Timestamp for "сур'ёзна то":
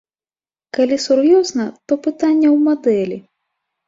1.03-1.97